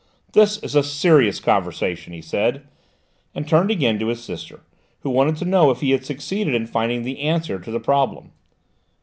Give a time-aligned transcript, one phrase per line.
[0.33, 2.65] "This is a serious conversation," he said,
[3.35, 4.61] and turned again to his sister,
[5.01, 8.31] who wanted to know if he had succeeded in finding the answer to the problem.